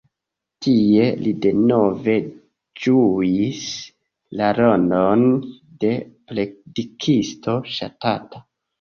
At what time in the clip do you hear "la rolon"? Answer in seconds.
4.43-5.25